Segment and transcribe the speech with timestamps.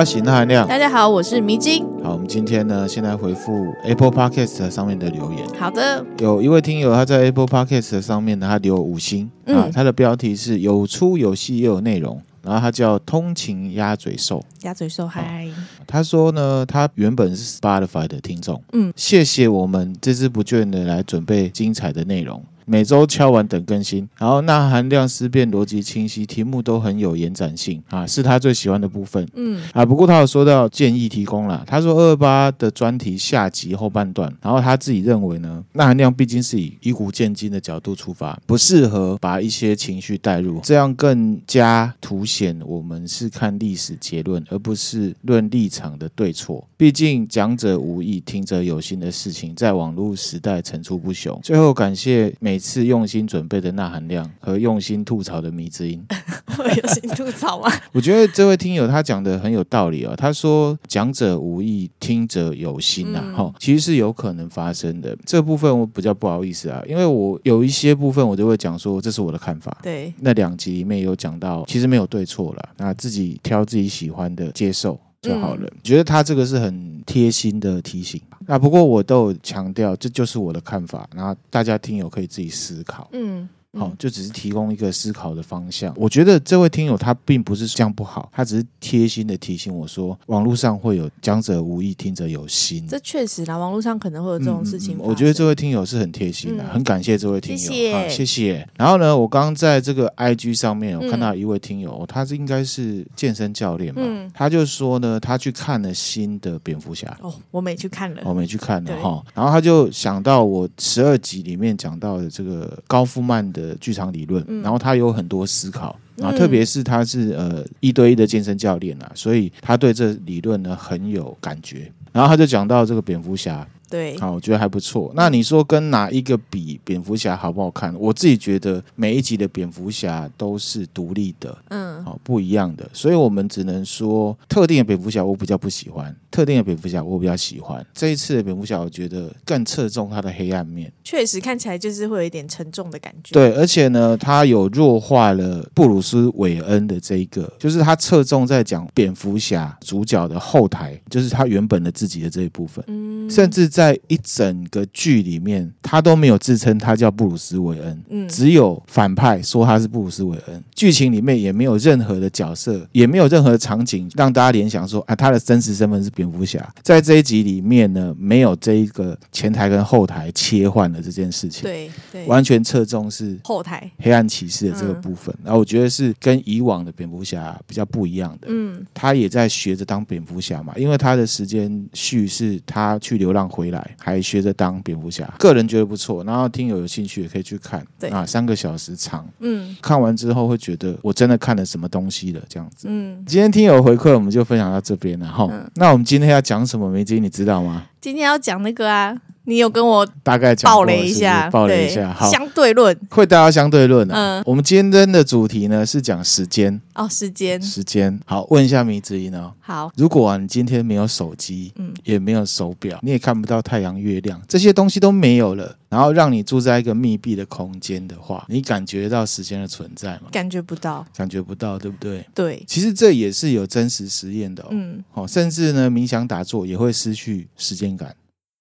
[0.00, 0.66] 大家好，我是那含量。
[0.66, 1.84] 大家好，我是迷津。
[2.02, 5.46] 好，我们今天呢，先来回复 Apple Podcast 上面的留言。
[5.58, 14.42] 好的，有一位听友他在 Apple Podcast 上面呢，他留五星、嗯、啊，他的标题是有出有戏又有内容，然后他叫通勤鸭嘴兽。
[14.62, 15.46] 鸭嘴兽，嗨。
[15.86, 22.42] 他说呢，他原本是 Spotify 的听众，嗯，谢谢我们孜孜不倦的来准备精彩的内容。
[22.70, 29.26] 每周敲完等更新，然后那含量思辨逻辑清晰，题目都很有延展性啊，是他最喜欢的部分。
[29.34, 46.64] 嗯啊，不过他有说到建议提供了，他说二二八的专题下集后半段，然后他自己认为呢，那含量毕竟是以以古鉴今的角度出发，不适合把一些情绪带入，这样更加凸显我们是看历史结论，而不是论立场的对错。
[46.76, 51.40] 毕竟讲者无意，听者有心的事情，在网络时代层出不穷。
[51.42, 56.00] 最后感谢每次用心准备的钠含量和用心吐槽的迷之音，
[56.58, 57.72] 我有心吐槽吗？
[57.92, 60.14] 我觉得这位听友他讲的很有道理哦。
[60.16, 65.16] 他说讲者无意，听者有心呐，哈、嗯，其实是有可能发生的。
[65.24, 69.76] 这部分我比较不好意思啊，因为我有一些部分我都会讲说这是我的看法。
[69.82, 75.62] 对，那两集里面有讲到，其实没有对错了，那自己挑自己喜欢的接受就好了。
[75.64, 78.20] 嗯、觉得他这个是很贴心的提醒。
[78.50, 83.08] 啊，不过我都有强调，这就是我的看法，然后大家听友可以自己思考。
[83.12, 83.48] 嗯。
[83.78, 85.94] 好、哦，就只是提供一个思考的方向。
[85.96, 92.84] 我觉得这位听友他并不是这样不好，他只是贴心的提醒我说，网络上会有讲者无意，听者有心。
[92.88, 94.98] 这确实啦，网络上可能会有这种事情、嗯。
[95.02, 97.92] 我觉得这位听友是很贴心的，嗯、很感谢这位听友，谢谢。
[97.94, 98.68] 好，谢谢。
[98.76, 107.16] 然后呢，我刚刚在这个 IG 上面，我看到一位听友，嗯、他是应该是健身教练嘛，嗯、他就说呢，他去看了新的蝙蝠侠。
[107.22, 109.22] 哦，我没去看了，我没去看了哈。
[109.32, 113.59] 然后他就想到我十二集里面讲到的这个高夫曼的。
[113.60, 121.92] 的剧场理论，然后他有很多思考，然后特别是他是呃一对一的健身教练啊，所以他对这理论呢很有感觉。
[122.12, 123.66] 然后他就讲到这个蝙蝠侠。
[123.90, 125.10] 对，好，我觉得还不错。
[125.16, 127.92] 那你说跟哪一个比蝙蝠侠好不好看？
[127.98, 132.88] 我自己觉得每一集的蝙蝠侠都是独立的，嗯，好，不一样的。
[132.92, 137.84] 所以我们只能说特定的蝙蝠侠我比较不喜欢，特定的蝙蝠侠我比较喜欢。
[137.92, 143.32] 这一次的蝙蝠侠，我觉得更侧重他的黑暗面，确实看起来就是会有一点沉重的感觉。
[143.32, 153.79] 对，而且呢，他有弱化了布鲁斯韦恩的这一个，就是他侧重在讲蝙蝠侠主角的后台，就是他原本的自己的这一部分，嗯，甚至在。
[153.80, 160.62] 在一整个剧里面，他都没有自称他叫布鲁斯韦恩，嗯，只有反派说他是布鲁斯韦恩。
[160.74, 166.68] 剧情里面也没有任何的角色，也没有任何场景让大家联想说啊，他的真实身份是蝙蝠侠。
[166.82, 175.34] 在这一集里面呢，没有这一个前台跟后台切换的这件事情，对对，完全侧重是后台黑暗骑士的这个部分。
[175.42, 183.96] 然后我觉得是跟以往的蝙蝠侠比较不一样的，嗯，他也在学着当蝙蝠侠嘛，因为他的时间序是他去流浪回来。
[183.98, 186.22] 还学着当蝙蝠侠，个人觉得不错。
[186.24, 192.86] 然后听友有兴趣也可以去看，对啊，三个小时长，嗯，看完之后会觉得我真的看了什么东西了，这样子。
[192.90, 195.48] 嗯，今天听友回馈我们就分享到这边了哈。
[195.50, 196.90] 嗯、那我们今天要讲什么？
[196.90, 197.86] 梅姐，你知道吗？
[198.00, 199.16] 今天要讲那个啊。
[199.44, 204.38] 你有跟我大概讲了一下，报了一下，好，相对论会带到相对论啊。
[204.40, 208.20] 嗯，我们今天的主题呢是讲时间哦，时间，时间。
[208.26, 209.52] 好，问一下米子怡呢。
[209.60, 220.28] 好，如果啊你今天没有手机，嗯，也没有手表，你也看不到太阳、月亮，这些东西都没有了，然后让你住在一个密闭的空间的话，你感觉到时间的存在吗？
[220.30, 222.24] 感觉不到，感觉不到，对不对？
[222.34, 222.62] 对。
[222.66, 224.68] 其实这也是有真实实验的哦。
[224.70, 228.14] 嗯，好，甚至呢冥想打坐也会失去时间感。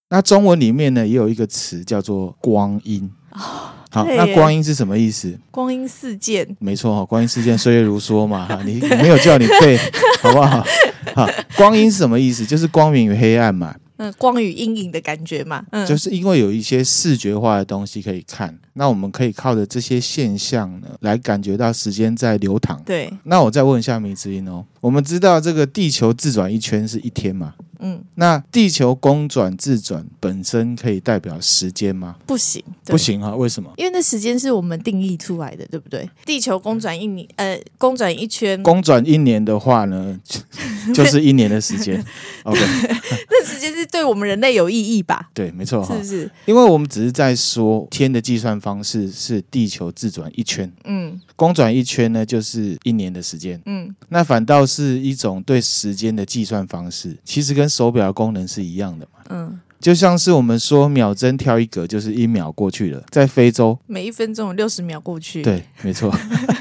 [0.10, 3.10] 那中文里面呢，也有一个词叫做光阴。
[3.32, 5.38] 哦、好，那光阴是什么意思？
[5.52, 8.46] 光阴似箭，没错哈，光阴似箭，岁月如梭嘛。
[8.50, 9.78] 哈，你没有叫你背，
[10.22, 10.66] 好不好？
[11.16, 12.44] 好，光阴是什么意思？
[12.46, 13.76] 就是光明与黑暗嘛。
[14.00, 22.82] 嗯，光与阴影的感觉嘛，嗯，就是因为有一些视觉化的东西可以看，那我们可以靠着这些现象呢，来感觉到时间在流淌。
[22.86, 27.56] 对，那我再问一下迷之音哦，我们知道这个地球自转一圈是一天嘛？
[27.82, 32.16] 嗯，那地球公转自转本身可以代表时间吗？
[32.26, 33.72] 不行，不行啊，为什么？
[33.78, 36.10] 因为那时间是我们定义出来的，对不对？
[36.26, 40.20] 地球公转一年，呃，公转一圈，公转一年的话呢，
[40.94, 42.04] 就是一年的时间。
[42.44, 42.60] OK，
[43.30, 45.30] 那时间是对我们人类有意义吧？
[45.34, 46.30] 对，没错，是不是？
[46.46, 66.14] 因为我们只是在说天的计算方式是地球自转一圈，嗯，公转一圈呢就是一年的时间，嗯，那反倒是一种对时间的计算方式，其实跟手表的功能是一样的嘛，嗯，就像是我们说秒针跳一格就是一秒过去了，在非洲每一分钟有六十秒过去，对，没错，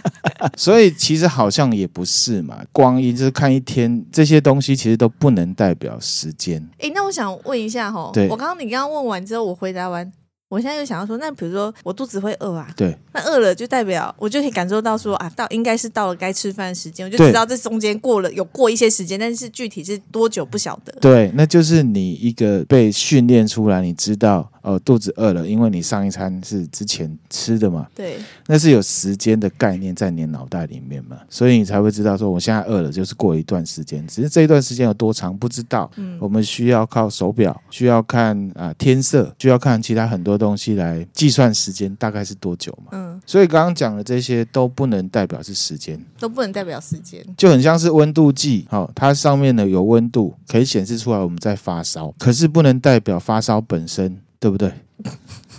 [0.56, 6.64] 所以其实好像也不是嘛，光阴就是看一天，这些东西其实都不能代表时间。
[6.78, 10.10] 哎，那我想问一下哈，对我刚刚你刚刚问完之后，我回答完。
[10.48, 20.92] 我现在又想要说，那比如说我肚子会饿啊，对，那饿了就代表我就可以感受到说啊，到应该是到了该吃饭的时间，我就知道这中间过了有过一些时间，但是具体是多久不晓得。
[21.00, 35.90] 对，那就是你一个被训练出来，你知道哦，肚子饿了，因为你上一餐是之前吃的嘛，对，那是有时间的概念在你脑袋里面嘛，所以你才会知道说我现在饿了，就是过一段时间，只是这一段时间有多长不知道。
[35.96, 42.90] 嗯，我们需要靠手表，需要看啊、呃、天色，需要看其他很多东西来计算时间大概是多久嘛？
[42.92, 54.72] 嗯，所以刚刚讲的这些都不能代表是时间，都不能代表时间，就很像是温度计，好、哦，它上面呢有温度可以显示出来我们在发烧，可是不能代表发烧本身，对不对？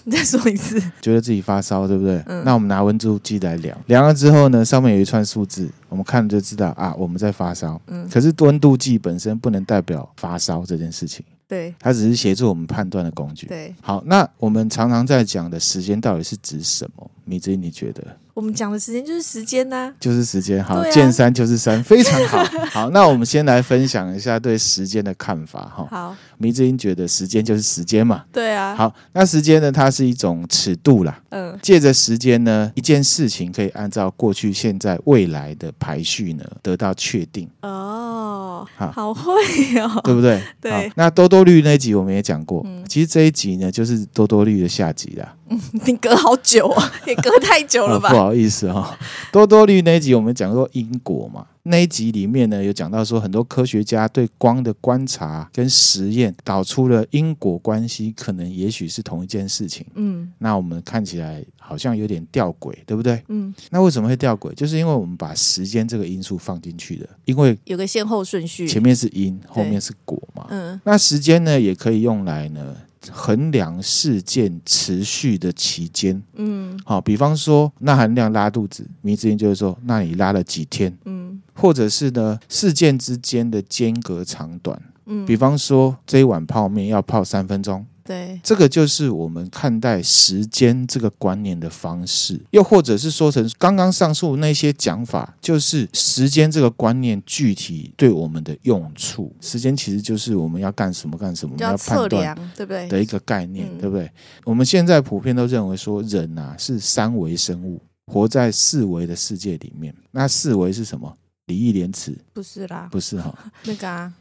[0.06, 2.22] 你 再说一次，觉得自己发烧，对不对？
[2.26, 7.80] 嗯，那我们拿温度计来量，量了之后呢，上面有一串数字，我们看了就知道啊，我们在发烧。
[7.88, 11.24] 嗯，可是温度计本身不能代表发烧这件事情。
[11.48, 13.48] 对，它只是协助我们判断的工具。
[13.48, 17.10] 对，好，那我们常常在讲的时间到底是指什么？
[17.26, 18.04] 米之音，你觉得？
[18.36, 20.64] 我们讲的时间就是时间呐、啊，就是时间。
[20.64, 22.44] 好，啊、见山就是山，非常好。
[22.72, 25.88] 好，那我们先来分享一下对时间的看法哈。
[25.90, 28.24] 好，米之音觉得时间就是时间嘛。
[28.32, 28.76] 对啊。
[28.76, 29.72] 好，那时间呢？
[29.72, 31.22] 它是一种尺度啦。
[31.30, 31.58] 嗯。
[31.62, 37.48] 借着时间呢，一件事情可以按照过去、现在、未来的排序呢，得到确定。
[37.62, 39.32] 哦，好，好会
[39.80, 40.42] 哦，对不对？
[40.62, 40.92] 对。
[40.96, 45.36] 那多多绿那一集我们也讲过，嗯、其实这一集呢，就是多多绿的下集啦。
[45.50, 48.10] 嗯， 你隔好久啊，也隔太久了吧？
[48.10, 48.98] 哦、不好意思哈、哦，
[49.32, 59.86] 多多绿那一集我们讲过因果嘛，那一集里面呢有讲到说，很多科学家对光的观察跟实验导出了因果关系，可能也许是同一件事情。
[59.94, 63.24] 嗯，那我们看起来好像有点吊诡，对不对？
[63.28, 64.52] 嗯，那为什么会吊诡？
[64.56, 70.48] 就是因为我们把时间这个因素放进去的，因为有个先后顺序，前面是因，后面是果嘛。
[70.50, 72.76] 嗯，那时间呢也可以用来呢。
[73.12, 87.86] 衡量事件持续的期间，嗯，好，比方说，那含量拉肚子，迷之音就是说，那你拉了几天，嗯，或者是呢，事件之间的间隔长短，嗯，比方说，这一碗泡面要泡三分钟。
[88.10, 99.32] 对，这个就是我们看待时间这个观念的方式，又或者是说成刚刚上述那些讲法，就是时间这个观念具体对我们的用处。
[99.42, 102.88] 时间其实就是我们要干什么干什么，我们要判断，对不对？
[102.88, 104.10] 的一个概念，对不对？
[104.44, 109.94] 我们现在普遍都认为说，人啊是三维生物，活在四维的世界里面。
[110.10, 111.16] 那四维是什么？
[111.46, 112.18] 礼义廉耻？
[112.34, 114.12] 不是啦，不是哈， 那个啊。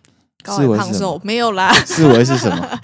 [0.45, 1.21] 四维是什么？
[1.23, 1.73] 没有啦。
[1.85, 2.81] 四维是什么？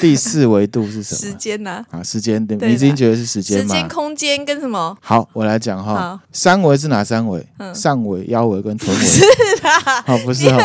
[0.00, 1.20] 第四维度是什么？
[1.20, 1.84] 时间呐。
[1.90, 3.74] 啊，时间对，你自己觉得是时间吗？
[3.74, 4.96] 时间、空间跟什么？
[5.00, 6.18] 好，我来讲哈。
[6.32, 7.46] 三维是哪三维？
[7.74, 9.04] 上维、腰围跟臀围。
[9.04, 9.22] 是
[9.62, 10.02] 啦。
[10.06, 10.58] 好，不是哈。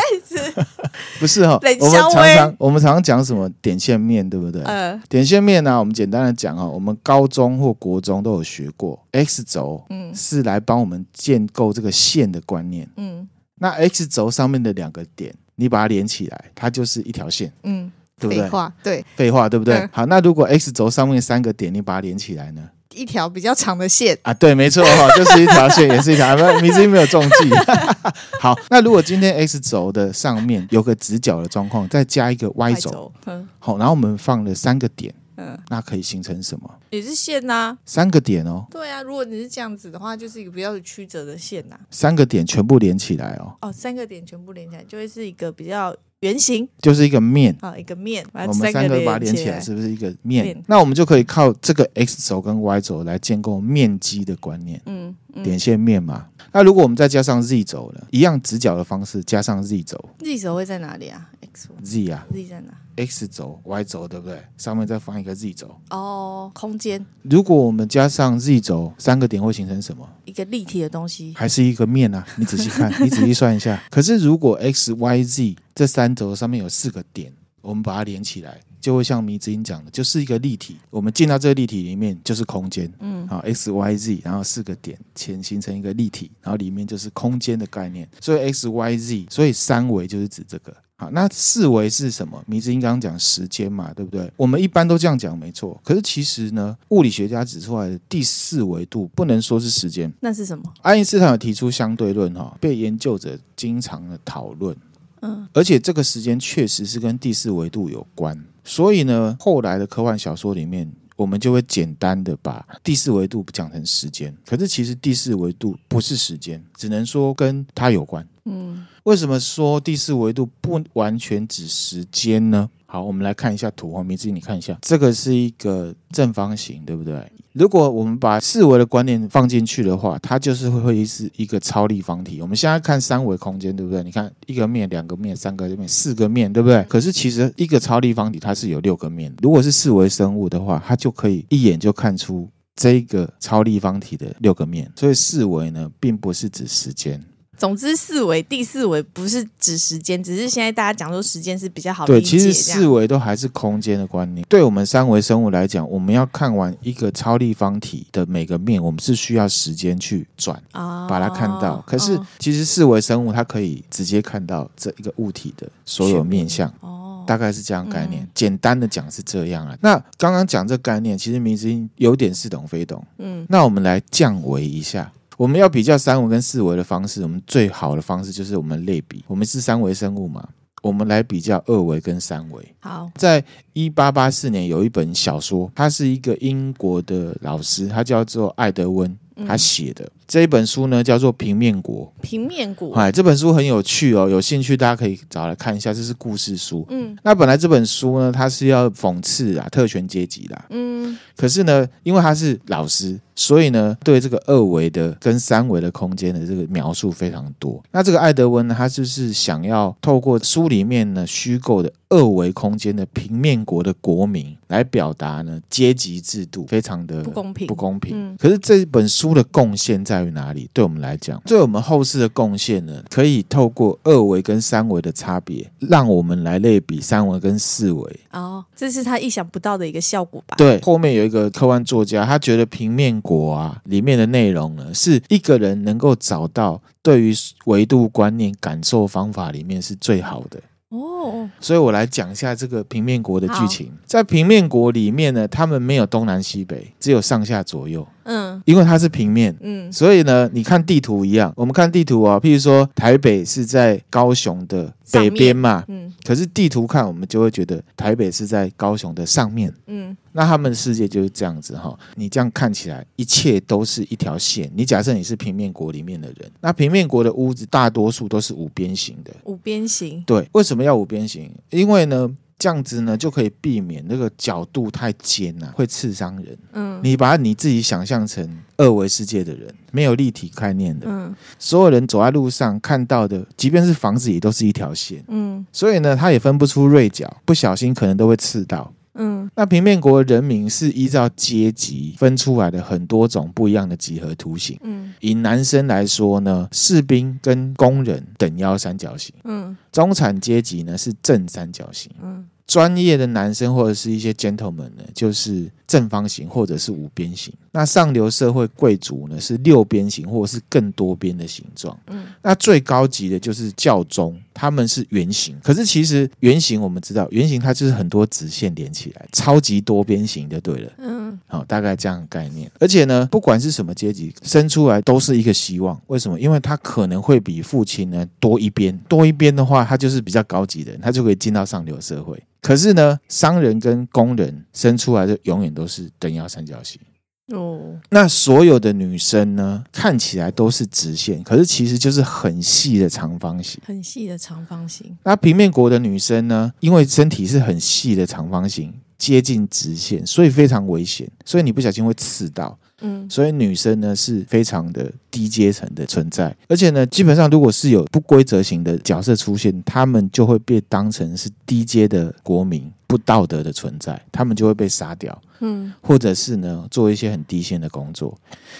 [1.20, 1.60] 不是哈。
[1.80, 4.62] 我们常常我们常常讲什么点线面，对不对？
[4.64, 5.02] 嗯。
[5.10, 9.02] 点线面呢，我们简单的讲哈，我们高中或国中都有学过。
[9.12, 12.88] X 轴，嗯，是来帮我们建构这个线的观念。
[12.98, 13.28] 嗯。
[13.60, 15.34] 那 X 轴上面的两个点。
[15.62, 18.44] 你把它连起来，它就是一条线，嗯，对不对？
[18.44, 19.76] 废话，对，废话，对不对？
[19.76, 22.68] 嗯、好，那如果 X 轴上面三个点，你把它连起来呢？
[22.96, 26.36] 一条比较长的线啊，对，没错哈，就是一条线，也是一条。
[26.36, 27.50] 没，明星没有中计。
[28.42, 35.14] 好，那如果今天 X 轴的上面有个直角的状况，再加一个 Y 轴，嗯，好，然后我们放了三个点。
[35.42, 36.70] 嗯，那可以形成什么？
[36.92, 38.66] 也是线呐、啊，三个点哦。
[38.70, 41.82] 对啊，如果你是这样子的话，就是一个比较曲折的线呐、啊。
[41.90, 43.56] 三个点全部连起来哦。
[43.62, 48.26] 哦，三个点全部连起来，就会是一个比较圆形，就是一个面啊、哦，一个面。
[48.34, 50.46] 我们三个把它连起来，是不是一个面？
[50.46, 54.82] 面那我们就可以靠这个 X 轴跟 Y 轴来建构面积的观念。
[54.86, 56.28] 嗯，嗯点线面嘛。
[56.54, 58.06] 那如果我们再加上 Z 轴呢？
[58.12, 60.10] 一样直角的方式加上 Z 轴。
[60.20, 62.74] Z 轴会在哪里啊？X Z 啊，Z 在哪
[63.06, 64.42] x 轴、y 轴，对不对？
[64.58, 65.76] 上面再放一个 z 轴。
[65.90, 67.06] 哦，空间。
[67.24, 70.08] 如果我们加上 z 轴，三个点会形成什么？
[70.26, 72.26] 一个立体的东西，还是一个面啊？
[72.38, 73.82] 你仔细看，你仔细算一下。
[73.90, 77.32] 可是如果 x、y、z 这三轴上面有四个点，
[77.62, 78.60] 我们把它连起来。
[78.82, 80.76] 就会像迷之音讲的，就是一个立体。
[80.90, 82.92] 我们进到这个立体里面，就是空间。
[83.00, 88.10] 嗯，好，x y z，然后四个点前形成一个立体，然后里面就是空间的概念。
[88.20, 90.76] 所以 x y z，所以三维就是指这个。
[91.02, 92.40] 好，那四维是什么？
[92.46, 94.32] 迷之音刚刚讲时间嘛，对不对？
[94.38, 95.82] 我们一般都这样讲，没错。
[95.84, 100.64] 可是其实呢，物理学家指出来的第四维度不能说是时间，那是什么？
[100.84, 104.78] 爱因斯坦有提出相对论，哈，被研究者经常的讨论。
[105.22, 108.40] 嗯，而且这个时间确实是跟第四维度有关。
[108.64, 114.32] 所以呢，后来的科幻小说里面，我们就会简单的把第四维度讲成时间。
[114.46, 118.24] 可是其实第四维度不是时间，只能说跟它有关。
[118.46, 122.70] 嗯，为什么说第四维度不完全指时间呢？
[122.88, 127.32] 好，我们来看一下图，名字你看一下，这个是一个正方形，对不对？
[127.54, 132.42] 如果我们把四维的观念放进去的话，它就是会会是一个超立方体。
[132.42, 134.04] 我们现在看三维空间，对不对？
[134.04, 136.84] 你看一个面、两个面、三个面、四个面，对不对？
[136.86, 139.34] 可是其实一个超立方体它是有六个面。
[139.42, 144.92] 如果是四维生物的话，它就可以一眼就看出这个超立方体的六个面。
[144.96, 147.22] 所以四维呢，并不是指时间。
[147.62, 152.20] 总之，四维第四维不是指时间，只是现在大家讲说时间是比较好理解。
[152.20, 154.44] 对，其实四维都还是空间的观念。
[154.50, 161.80] 对我们三维生物来讲，我们要看完一个超立方体的每个面，我们是需要时间去转，哦，把它看到。
[161.86, 166.68] 可是其实四维生物它可以直接看到这一个物体的所有面相。
[166.80, 168.24] 哦，大概是这样概念。
[168.24, 169.78] 嗯，简单的讲是这样啊。
[169.82, 173.06] 那刚刚讲这概念，其实明之音有点似懂非懂。
[173.20, 175.14] 嗯，那我们来降维一下。
[175.42, 179.26] 我们要比较三维跟四维的方式，我们最好的方式就是我们类比。
[179.26, 180.48] 我们是三维生物嘛，
[180.84, 182.64] 我们来比较二维跟三维。
[182.80, 183.44] 好，在
[183.74, 189.18] 一八八四年有一本小说，他是一个英国的老师，他叫做艾德温。
[189.48, 192.06] 他写的这一本书呢，叫做《平面国》。
[192.22, 195.94] 平面国，哎，这本书很有趣哦，有兴趣大家可以找来看一下。
[195.94, 196.86] 这是故事书。
[196.90, 200.66] 嗯，那本来这本书呢，它是要讽刺啊特权阶级啦。
[200.70, 207.84] 嗯，可是呢，因为他是老师，所以呢，对这个二维的跟三维的空间的这个描述非常多。
[207.92, 217.68] 那这个爱德温呢，他就是想要透过书里面呢虚构的二维空间的平面国的国民来表达呢阶级制度非常的不公平。
[217.68, 218.12] 不公平。
[218.16, 219.32] 嗯，可是这本书。
[219.32, 220.70] 的贡献在于哪里？
[220.74, 228.20] 对我们来讲，对我们后世的贡献呢，可以透过二维跟三维的差别，让我们来类比三维跟四维。
[228.32, 230.56] 哦，这是他意想不到的一个效果吧？
[230.58, 237.34] 对，后面有一个科幻作家，他觉得平面国啊里面的内容呢，是一个人能够找到对于
[237.66, 240.60] 维度观念感受方法里面是最好的。
[240.90, 243.90] 哦，所以我来讲一下这个平面国的剧情。
[244.06, 248.06] 在平面国里面呢，他们没有东南西北，只有上下左右。
[248.24, 264.72] 嗯，因为它是平面，嗯，所以呢，你看地图一样，我们看地图啊，譬如说台北是在高雄的北边嘛，嗯，可是地图看我们就会觉得台北是在高雄的上面，嗯，那他们的世界就是这样子哈，你这样看起来一切都是一条线。
[264.76, 271.52] 你假设你是平面国里面的人，那平面国的屋子大多数都是五边形的，五边形，对，为什么要五边形？
[271.70, 272.30] 因为呢。
[272.62, 276.56] 这样子呢，就可以避免那个角度太尖呐、啊，会刺伤人。
[276.74, 281.08] 嗯，你把你自己想象成二维世界的人，没有立体概念的。
[281.10, 285.24] 嗯，所有人走在路上看到的，即便是房子，也都是一条线。
[285.30, 288.94] 嗯，所以呢，他也分不出锐角，不小心可能都会刺到。
[289.14, 294.80] 嗯，那平面国的人民是依照阶级分出来的很多种不一样的几何图形。
[294.84, 299.34] 嗯，以男生来说呢，士兵跟工人等腰三角形。
[299.44, 302.12] 嗯，中产阶级呢是正三角形。
[302.22, 302.46] 嗯。
[302.68, 307.54] 专业的男生或者是一些 gentleman 呢，就是正方形或者是五边形。
[307.74, 311.98] 那上流社会贵族呢，是六边形或者是更多边的形状。
[312.08, 315.58] 嗯，那最高级的就是教宗，他们是圆形。
[315.64, 320.92] 可是其实圆形我们知道，圆形它就是很多直线连起来，超级多边形就对了。
[320.98, 322.70] 嗯，好，大概这样的概念。
[322.80, 325.98] 而且呢，不管是什么阶级，生出来都是一个希望。
[326.08, 326.38] 为什么？
[326.38, 332.38] 因为他可能会比父亲呢多一边，多一边的话，他就是比较高级的人，他就可以进到上流社会。
[332.62, 337.00] 可是呢，商人跟工人生出来就永远都是等腰三角形
[337.48, 338.00] 哦。
[338.10, 345.18] 那所有的女生呢，看起来都是直线，可是其实就是很细的长方形，很细的长方形。
[345.24, 352.78] 那平面国的女生呢，因为身体是很细的长方形，接近直线，所以非常危险，所以你不小心会刺到。
[353.04, 362.92] 嗯，所以女生呢是非常的低阶层的存在，而且呢，基本上如果是有不规则型的角色出现，他们就会被当成是低阶的国民。
[363.12, 368.34] 不道德的存在，他们就会被杀掉，嗯，或者是呢，做一些很低线的工作。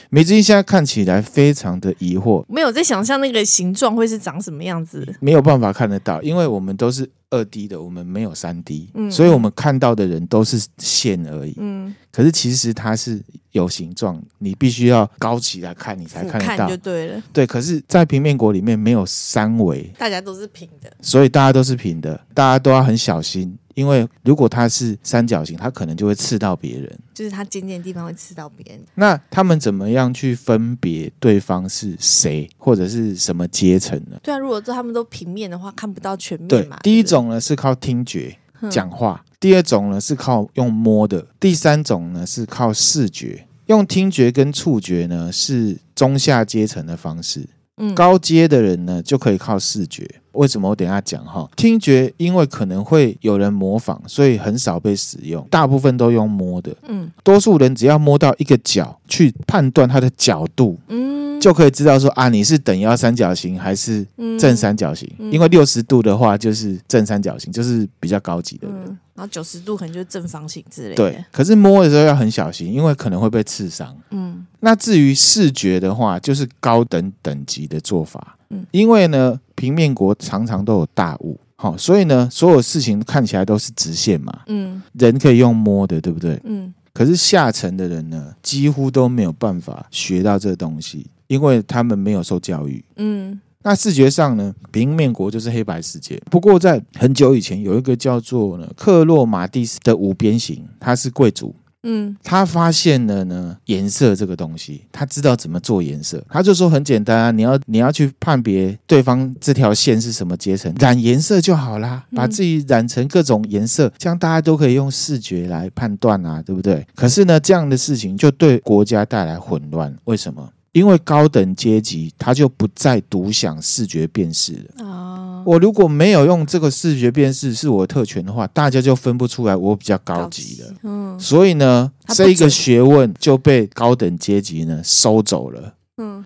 [0.10, 13.22] 梅子英现在看起来非常的疑惑，没有在想象那个形状会是长什么样子，没有办法看得到，因为我们都是二 D 的，我们没有三 D，嗯，所以我们看到的人都是线而已，嗯，可是其实它是
[13.52, 17.46] 有形状，你必须要高起来看，你才看得到，看就对了，对。
[17.46, 23.58] 可是，在平面国里面没有三维，大家都是平的，所以大家都是平的，大家都要很小心。
[23.82, 28.80] 因为如果它是三角形，它可能就会刺到别人，就是它尖尖的地方会刺到别人。
[28.94, 34.20] 那他们怎么样去分别对方是谁或者是什么阶层呢？
[34.22, 36.78] 对啊，如果说他们都平面的话，看不到全面嘛。
[36.84, 38.38] 对，第一种呢是靠听觉
[38.70, 43.48] 讲话，嗯，第二种呢是靠用摸的，第三种呢是靠视觉。
[43.66, 47.48] 用听觉跟触觉呢是中下阶层的方式。
[47.96, 50.10] 高阶的人呢，就可以靠视觉。
[50.34, 50.70] 为什么？
[50.70, 51.50] 我等一下讲哈。
[51.58, 56.74] 听觉因为可能会有人模仿，所以很少被使用，大部分都用摸的。
[56.88, 64.08] 嗯，多数人只要摸到一个角，去判断它的角度，嗯，就可以知道说啊，你是等腰三角形还是
[64.40, 65.10] 正三角形。
[65.32, 68.98] 因为六十度的话就是正三角形，就是比较高级的人。
[69.22, 70.96] 然后九十度可能就是正方形之类的。
[70.96, 73.96] 对，可是摸的时候要很小心，因为可能会被刺伤。
[74.10, 78.36] 嗯，那至于视觉的话，就是高等等级的做法。
[78.50, 84.40] 嗯，因为呢，平面国常常都有大雾，好，所以呢，所有事情看起来都是直线嘛。
[84.48, 86.42] 嗯，人可以用摸的，对不对？
[86.44, 92.84] 嗯，可是下层的人呢，几乎都没有办法学到这东西，因为他们没有受教育。
[92.96, 93.40] 嗯。
[93.64, 96.22] 那视觉上呢，平面国就是黑白世界。
[96.30, 101.54] 不过在很久以前，有一个叫做呢克洛马蒂斯的五边形，他是贵族。
[101.84, 106.24] 嗯，他发现了呢颜色这个东西，他知道怎么做颜色。
[106.30, 116.86] 他就说很简单啊，你要你要去判别对方这条线是什么阶层，染颜色就好啦，把自己染成各种颜色，这样大家都可以用视觉来判断啊，对不对？
[116.94, 119.96] 可是呢，这样的事情就对国家带来混乱。
[120.04, 120.50] 为什么？
[120.74, 124.86] 因为高等阶级，他就不再独享视觉辨识了。
[124.86, 130.74] 哦，我如果没有用这个视觉辨识是我的特权的话，大家就分不出来我比较高级了。
[130.84, 135.74] 嗯，所以呢，这一个学问就被高等阶级呢收走了。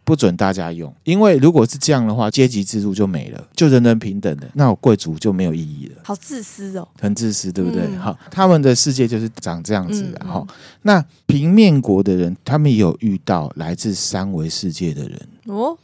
[0.06, 5.96] 嗯，不准大家用，因为如果是这样的话，阶级制度就没了，就人人平等的，那我贵族就没有意义了。
[6.04, 7.94] 好自私哦，很自私，对不对？
[7.98, 10.20] 好、嗯，他们的世界就是长这样子的。
[10.26, 15.78] 哈、嗯嗯，那平面国的人，他们也有遇到来自三维世界的人哦。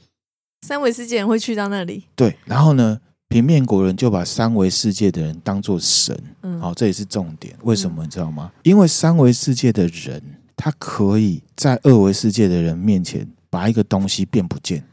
[0.65, 2.03] 三维世界人会去到那里？
[2.15, 6.15] 对，然后呢，平面国人就把三维世界的人当做神。
[6.43, 7.55] 嗯，好，这也是重点。
[7.63, 8.51] 为什么你知道吗？
[8.61, 10.21] 因为三维世界的人，
[10.55, 13.27] 他可以在二维世界的人面前。
[13.51, 14.83] 把一个东西变不见，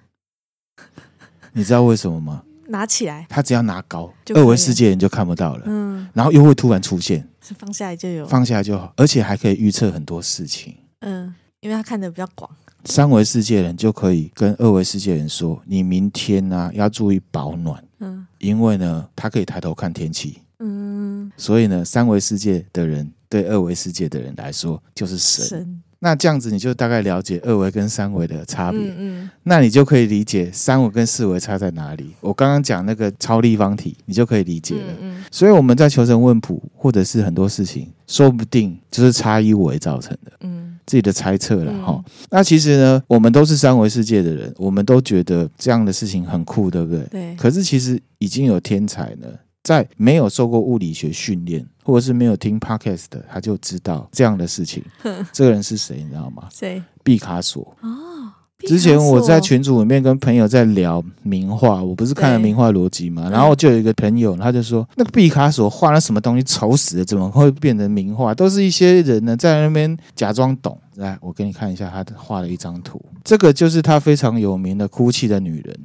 [1.54, 2.42] 你知道为什么吗？
[2.66, 5.62] 拿起来，他只要拿高，二维世界人就看不到了。
[5.64, 10.74] 嗯，然后又会突然出现，是放下来就有，放下来就好，而且还可以预测很多事情。
[11.00, 12.50] 嗯，因为他看得比较广。
[12.84, 20.42] 三维世界人就可以跟二维世界人说：“你明天呢、啊、要注意保暖。”嗯，因为呢，他可以抬头看天气。
[20.58, 25.46] 嗯，所以呢，三维世界的人对二维世界的人来说就是神。
[25.46, 32.14] 神那这样子你就大概了解二维跟三维的差别，嗯嗯，那你就可以理解三维跟四维差在哪里。
[32.20, 34.92] 我刚刚讲那个超立方体，你就可以理解了。
[35.00, 40.32] 嗯嗯，所以我们在求神问卜或者是很多事情，说不定就是差一维造成的。
[40.42, 42.00] 嗯，自己的猜测了哈。
[42.30, 47.04] 那其实呢，我们都是三维世界的人，我们都觉得这样的事情很酷，对不对？
[47.10, 47.34] 对。
[47.34, 49.26] 可是其实已经有天才呢。
[49.62, 54.82] 在没有受过物理学训练，或者是没有听 podcast 的，他就知道这样的事情。
[55.32, 56.48] 这个人是谁，你知道吗？
[56.52, 56.82] 谁？
[57.02, 57.76] 毕卡索。
[57.82, 58.32] 哦，
[58.66, 68.34] 之前我在群组里面跟朋友在聊名画，我不是看了名画逻辑嘛，然后就有一个朋友，他就说：“那个毕卡索画了什么东西，丑死了，怎么会变成名画？
[68.34, 75.80] 都是一些人呢在那边假装懂。”来，我给你看一下他画的一张图，这个就是他非常有名的哭泣的女人。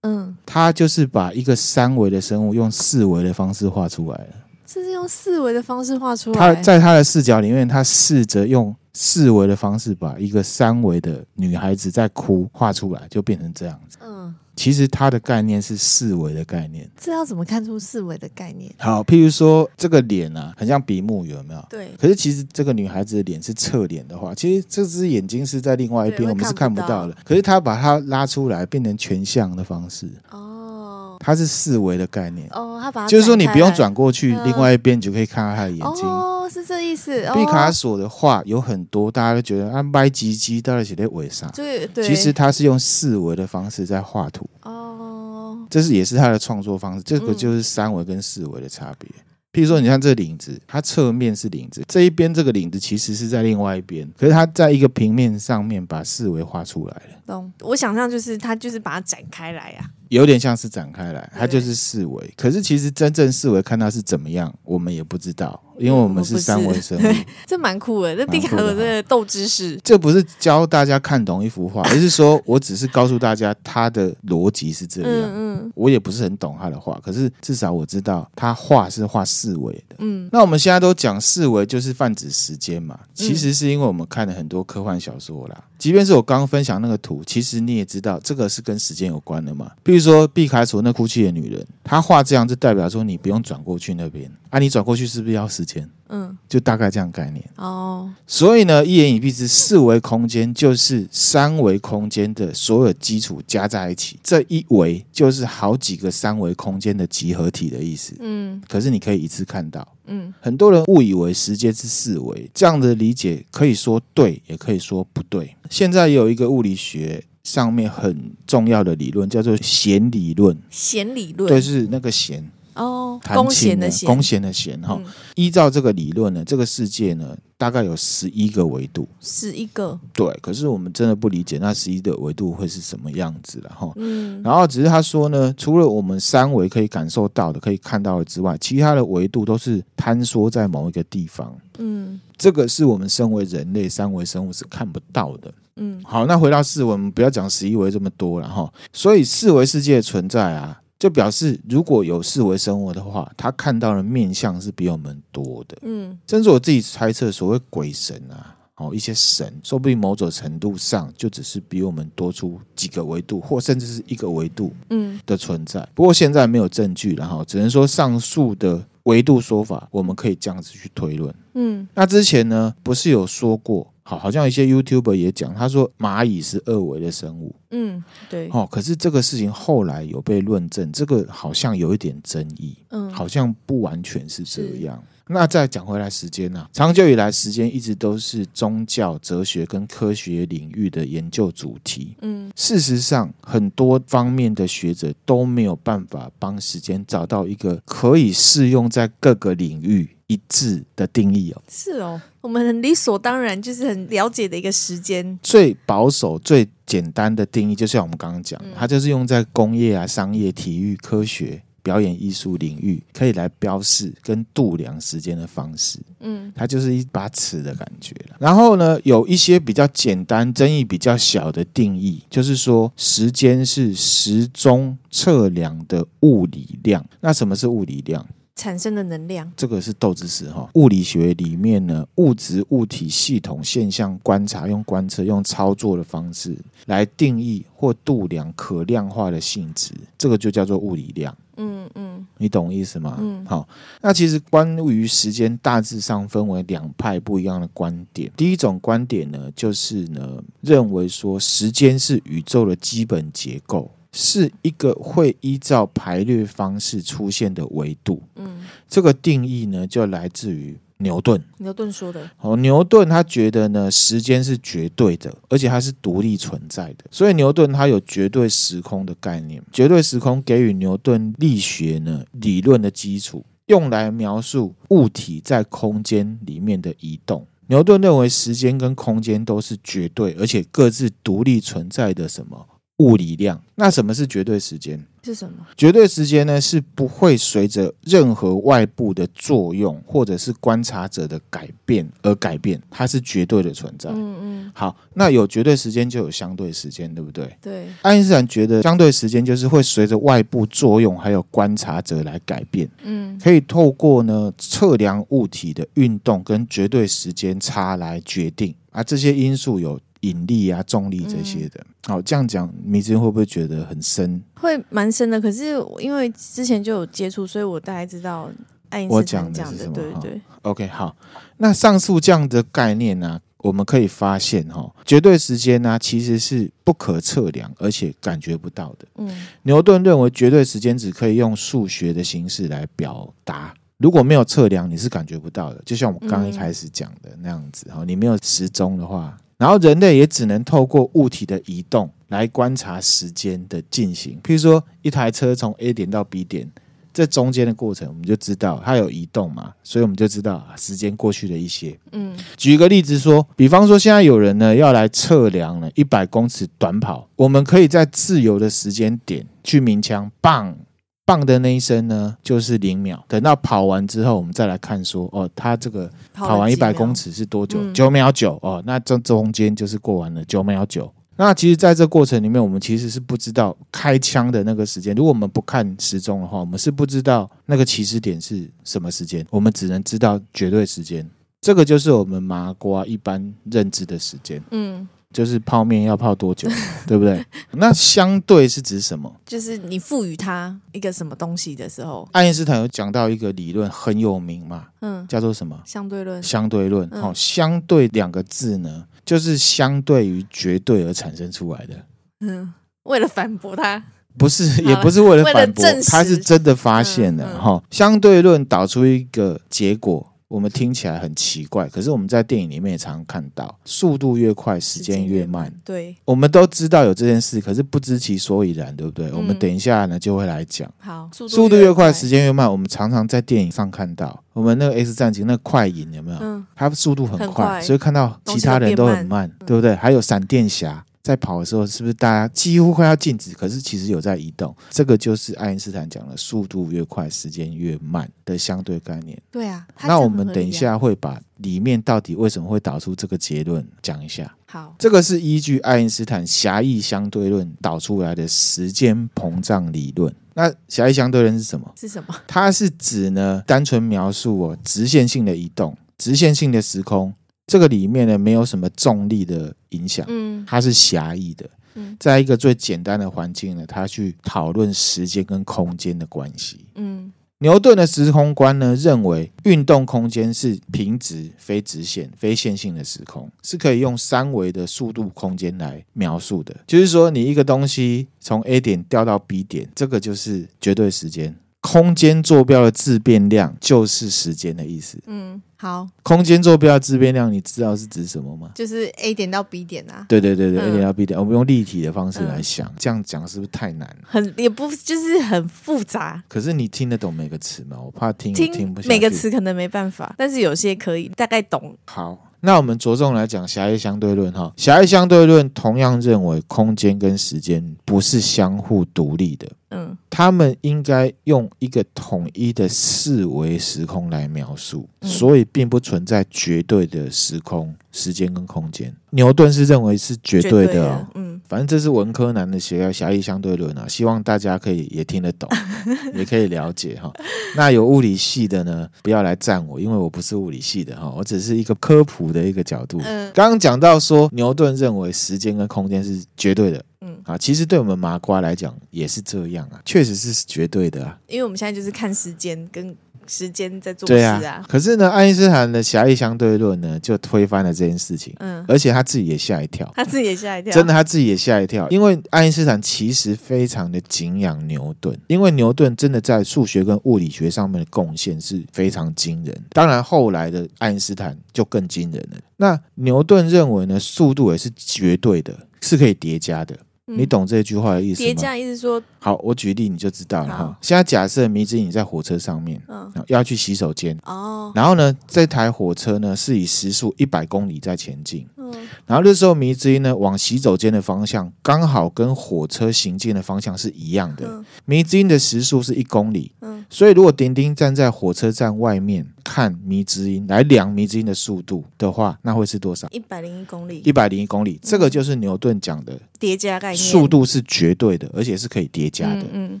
[0.46, 4.28] 嗯，他就是把一个三维的生物用四维的方式画出来了。
[4.64, 6.38] 这是用四维的方式画出来。
[6.38, 13.98] 他在他的视角里面，他试着用四维的方式把一个三维的女孩子在哭画出来，就变成这样子。
[14.02, 14.34] 嗯。
[14.56, 18.74] 其实它的概念是四维的概念，这要怎么看出四维的概念？
[18.78, 21.64] 好，譬如说这个脸啊，很像比目鱼，有没有？
[21.68, 21.90] 对。
[22.00, 27.14] 可是其实这个女孩子的脸是侧脸的话，其实这只眼睛是在另外一边，我们是看不到的。
[27.22, 30.08] 可是她把它拉出来，变成全像的方式。
[30.30, 31.18] 哦。
[31.20, 32.48] 它是四维的概念。
[32.50, 36.06] 哦，它把它就是说你不用转过去，另外一边你就可以看到她的眼睛。
[36.06, 36.35] 哦。
[36.46, 37.28] 哦，是这意思。
[37.34, 41.48] 毕卡索的画有很多，大家都觉得啊，歪唧唧，到底是在为啥？
[41.48, 42.06] 对对。
[42.06, 44.48] 其实他是用四维的方式在画图。
[44.62, 45.66] 哦。
[45.68, 49.10] 这是也是他的创作方式，这个就是三维跟四维的差别。
[49.10, 57.02] 嗯譬如说，你看这个领子，它侧面是领子，这一边这个领子其实是在另外一边，可是它在一个平面上面把四维画出来了。
[57.26, 57.50] 懂？
[57.60, 59.88] 我想象就是它就是把它展开来呀、啊。
[60.08, 62.34] 有点像是展开来，它就是四维。
[62.36, 67.14] 可是其实真正四维看它是怎么样，我们也不知道，因为我们是三维生物。
[67.46, 69.78] 这蛮酷的，这毕卡索这个斗知识。
[69.82, 75.10] 这不是教大家看懂一幅画，而是说我只是告诉大家它的逻辑是这样。
[75.10, 75.72] 嗯嗯。
[75.74, 79.96] 我也不是很懂他的画，可是至少我知道他画是画四维的。
[79.98, 80.28] 嗯。
[80.32, 85.64] 那我们现在都讲四维就是泛指时间嘛，其实是因为我们看了很多科幻小说啦。
[85.78, 89.70] 即便是我刚刚分享那个图，其实你也知道这个是跟时间有关的嘛。
[89.82, 95.88] 比如说毕卡索那哭泣的女人，她画这样就代表说你不用转过去那边啊，你转过去是不是要时间？
[96.08, 98.12] 嗯，就大概这样概念哦。
[98.26, 108.14] 所以呢，一言以蔽之，四维空间就是三维空间的所有基础加在一起，这一维就是好几个三维空间的集合体的意思。
[108.20, 109.86] 嗯，可是你可以一次看到。
[110.06, 115.56] 嗯，很多人误以为时间是四维，这样的理解可以说对，也可以说不对。
[115.68, 120.56] 现在有一个物理学上面很重要的理论，叫做弦理论。
[120.70, 122.48] 弦理论，对，是那个弦。
[122.76, 125.00] 哦，弓弦的弦，弓弦的弦哈。
[125.34, 129.08] 依照这个理论呢，这个世界呢，大概有十一个维度。
[129.20, 130.26] 十一个，对。
[130.42, 133.90] 可是我们真的不理解那十一个维度会是什么样子了哈。
[133.96, 134.42] 嗯。
[134.42, 141.56] 然后只是他说呢，除了我们三维可以感受到的、可以看到的之外，其他的维度都是坍缩在某一个地方。
[141.78, 142.20] 嗯。
[142.36, 145.52] 这个是我们身为人类三维生物是看不到的。
[145.76, 146.00] 嗯。
[146.04, 148.70] 好，那回到四维，我们不要讲十一维这么多了哈。
[148.92, 150.78] 所以四维世界的存在啊。
[150.98, 155.76] 就表示，如果有四维生物的话，他看到的面相是比我们多的。
[155.82, 165.80] 嗯，甚至我自己猜测，所谓鬼神啊，哦，一些神，说不定某种程度上就只是比我们多出几个维度，或甚至是一个维度，嗯的存在。
[165.80, 171.34] 嗯、不过现在没有证据，然后只能说上述的维度说法，我们可以这样子去推论。
[171.52, 173.92] 嗯，那之前呢，不是有说过？
[174.08, 177.52] 好，好像一些 YouTuber 也讲，他说蚂蚁是二维的生物。
[177.72, 178.48] 嗯，对。
[178.52, 182.76] 哦，可是这个事情后来有被论证，这个好像有一点争议。
[182.90, 185.02] 嗯，好像不完全是这样。
[185.28, 186.70] 那再讲回来，时间呢、啊？
[186.72, 192.14] 长久以来，时间一直都是宗教、哲学跟科学领域的研究主题。
[192.22, 201.60] 嗯，事实上，很多方面的学者都没有办法帮时间找到一个可以适用在各个领域一致的定义哦。
[201.68, 205.36] 是哦，我们很理所当然就是很了解的一个时间。
[205.42, 211.62] 最保守、最简单的定义，就像我们刚刚讲，它就是用在工业啊、商业、体育、科学。
[211.82, 218.12] 表演艺术领域可以来标示跟度量时间的方式，嗯，它就是一把尺的感觉。
[218.40, 227.06] 然后呢，有一些比较简单、争议比较小的定义，就是说时间是时钟测量的物理量。
[227.20, 228.26] 那什么是物理量？
[228.56, 230.68] 产生的能量，这个是豆知识哈。
[230.74, 241.36] 物理学里面呢，物质、物体、系统、现象观察，用观测、用操作的方式来定义或度量可量化的性质，这个就叫做物理量。
[241.58, 243.16] 嗯嗯，你懂意思吗？
[243.20, 243.68] 嗯，好。
[244.00, 248.30] 那其实关于时间，大致上分为两派不一样的观点。
[248.36, 253.90] 第一种观点呢，就是呢，认为说时间是宇宙的基本结构。
[254.18, 258.22] 是一个会依照排列方式出现的维度。
[258.36, 261.38] 嗯，这个定义呢，就来自于牛顿。
[261.58, 262.30] 牛顿说的。
[262.40, 267.04] 哦，牛顿他觉得呢，时间是绝对的，而且它是独立存在的。
[267.10, 269.62] 所以牛顿他有绝对时空的概念。
[269.70, 277.46] 绝对时空给予牛顿力学呢理论的基础，用来描述物体在空间里面的移动。
[277.66, 282.66] 牛顿认为时间跟空间都是绝对，而且各自独立存在的什么？
[282.98, 284.98] 物理量，那什么是绝对时间？
[285.22, 285.66] 是什么？
[285.76, 294.08] 绝对时间呢，是不会随着任何外部的作用或者是观察者的改变而改变，它是绝对的存在。
[294.10, 294.72] 嗯嗯。
[294.74, 297.54] 好，那有绝对时间就有相对时间，对不对？
[297.60, 297.86] 对。
[298.02, 302.88] 爱因斯坦觉得相对时间就是会随着外部作用还有观察者来改变。
[303.02, 303.38] 嗯。
[303.42, 310.00] 可以透过呢测量物体的运动跟绝对时间差来决定，而这些因素有。
[310.22, 314.42] 引力啊，重力这些的，嗯哦，这样讲，迷之会不会觉得很深？
[314.54, 315.40] 会蛮深的。
[315.40, 318.48] 可是因为之前就有接触，所以我大概知道
[318.90, 320.40] 爱因斯坦讲的，讲的对对对。
[320.62, 321.16] OK，好，
[321.56, 329.06] 那上述这样的概念呢、啊，我们可以发现哈、哦，绝对时间呢、啊、其实是不可测量，而且感觉不到的。
[329.16, 333.74] 嗯，牛顿认为绝对时间只可以用数学的形式来表达。
[333.98, 335.82] 如果没有测量，你是感觉不到的。
[335.86, 344.38] 就像我刚刚一开始讲的那样子哈，你没有时钟的话，然后人类也只能透过物体的移动来观察时间的进行。
[344.42, 346.70] 譬如说，一台车从 A 点到 B 点。
[347.14, 351.98] 这中间的过程，我们就知道它有移动嘛，所以我们就知道时间过去了一些。
[352.12, 360.76] 嗯，举一个例子说，比方说现在有人呢要来测量了一百公尺短跑，我们可以在自由的时间点去鸣枪，棒
[361.26, 363.22] 棒的那一声呢就是零秒。
[363.28, 367.92] 等到跑完之后，我们再来看说，哦，他这个跑完一百公尺是多久？
[367.92, 371.12] 九秒九哦，那这中间就是过完了九秒九。
[371.38, 375.14] 那其实，在这过程里面，我们其实是不知道开枪的那个时间。
[375.14, 379.46] 如果我们不看时钟的话，我们是不知道那个起始点是什么时间。
[379.50, 381.28] 我们只能知道绝对时间，
[381.60, 384.62] 这个就是我们麻瓜一般认知的时间。
[384.70, 385.06] 嗯，
[385.36, 386.66] 就是泡面要泡多久，
[387.06, 387.44] 对不对？
[387.72, 389.30] 那相对是指什么？
[389.44, 392.26] 就是你赋予它一个什么东西的时候。
[392.32, 395.78] 爱因斯坦有讲到一个理论很有名嘛，嗯，叫做什么？
[395.84, 396.42] 相对论。
[396.42, 397.06] 相对论。
[397.10, 399.04] 好，相对两个字呢？
[399.26, 401.94] 就是相对于绝对而产生出来的，
[402.40, 402.72] 嗯，
[403.02, 404.02] 为了反驳他，
[404.38, 407.82] 不是，也不是为了反驳，他是真的发现了哈。
[407.90, 415.72] 相对论导出一个结果，我们听起来很奇怪，可是我们在电影里面也常常看到，速度越快，时间越慢。
[415.84, 419.32] 对，我们都知道有这件事，可是不知其所以然，对不对？
[419.32, 420.88] 我们等一下呢就会来讲。
[420.98, 424.40] 好，速度越快，时间越慢，我们常常在电影上看到。
[424.52, 426.38] 我们那个 X 战警那个快影有没有？
[426.40, 429.94] 嗯，它速度很快，很快，所以看到其他人都很慢，对不对？
[429.96, 433.52] 还有闪电侠在跑的时候，是不是大家几乎快要静止？
[433.52, 434.72] 可是其实有在移动。
[434.90, 439.36] 这个就是爱因斯坦讲的“速度越快，时间越慢”的相对概念。
[439.50, 444.54] 对啊，那我们等一下会把里面到底为什么会导出这个结论讲一下。
[444.66, 450.32] 好，这个是依据爱因斯坦狭义相对论导出来的时间膨胀理论。
[450.54, 451.92] 那狭义相对论是什么？
[451.98, 452.34] 是什么？
[452.46, 457.34] 它是指呢，单纯描述哦，直线性的移动，直线性的时空，
[457.66, 467.32] 这个里面呢，没有什么重力的影响，嗯，它是狭义的，嗯，在一个最简单的环境呢，它去讨论时间跟空间的关系，嗯。
[467.60, 476.76] 牛顿的时空观呢，认为运动空间是平直、非直线、非线性的时空，是可以用三维的速度空间来描述的。
[476.86, 481.56] 就是说，你一个东西从 A 点掉到 B 点，这个就是绝对时间。
[481.86, 485.16] 空间坐标的自变量就是时间的意思。
[485.26, 486.08] 嗯，好。
[486.24, 488.72] 空间坐标的自变量，你知道是指什么吗？
[488.74, 490.26] 就是 A 点到 B 点啊。
[490.28, 494.16] 对对对对、嗯、A 点到 B 点，我们用立体的方式来想，嗯、这样讲是不是太难了？
[494.24, 496.42] 很也不就是很复杂。
[496.48, 497.96] 可是你听得懂每个词吗？
[498.04, 499.00] 我怕听听，听不。
[499.06, 501.96] 每个词可能没办法，但是有些可以大概懂。
[502.06, 502.45] 好。
[502.66, 519.14] 那我们着重来讲狭义相对论哈，狭义相对论同样认为空间跟时间不是相互独立的，嗯，他们应该用一个统一的四维时空来描述，所以并不存在绝对的时空、时间跟空间。
[519.30, 525.68] 牛顿是认为是绝对的哦，嗯，反正这是文科男的写的狭义相对论啊，希望大家可以也听得懂，
[526.34, 527.32] 也可以了解哈。
[527.76, 533.20] 那有物理系的呢，不要来赞我，因为我不是物理系的哈，我只是一个科普的一个角度。
[533.24, 543.16] 嗯，刚刚讲到说牛顿认为时间跟空间是绝对的，嗯啊，其实对我们麻瓜来讲也是这样啊，确实是绝对的啊，因为我们现在就是看时间跟。
[543.48, 548.54] 时间在做事啊，啊，可是呢，爱因斯坦的狭义相对论呢，就推翻了这件事情。
[548.60, 552.08] 嗯，而且他自己也吓一跳，他自己也吓一跳，真的，他自己也吓一跳。
[552.10, 559.74] 因为爱因斯坦其实非常的敬仰牛顿，因为牛顿真的在数学跟物理学上面的贡献是非常惊人。
[559.90, 562.58] 当然，后来的爱因斯坦就更惊人了。
[562.76, 566.96] 那牛顿认为呢，速度也是绝对的，是可以叠加的。
[567.26, 568.44] 你懂这句话的意思吗？
[568.44, 570.96] 叠加意思说，好，我举例你就知道了哈。
[571.00, 574.92] 现在假设迷之音你在火车上面，嗯，要去洗手间哦。
[574.94, 578.92] 然后呢，这台火车呢是以时速一百公里在前进，嗯。
[579.26, 584.84] 然后这时候迷之音呢往洗手间的方向刚好跟火车行进的方向是一样的。
[585.04, 586.95] 迷之音的时速是一公里，嗯。
[587.08, 593.28] 所以如果丁丁站在火车站外面看迷之音来量迷之音的速度的话，那会是多少？
[593.30, 594.20] 一百零一公里。
[594.24, 597.16] 一百零一公里，这个就是牛顿讲的叠加概念。
[597.16, 599.62] 速度是绝对的，而且是可以叠加的。
[599.72, 600.00] 嗯，嗯，